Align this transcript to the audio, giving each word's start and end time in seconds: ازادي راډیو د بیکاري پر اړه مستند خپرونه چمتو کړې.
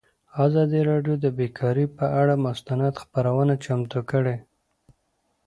ازادي 0.45 0.81
راډیو 0.89 1.15
د 1.23 1.25
بیکاري 1.39 1.85
پر 1.95 2.07
اړه 2.21 2.35
مستند 2.45 2.93
خپرونه 3.03 3.53
چمتو 3.65 3.99
کړې. 4.11 4.35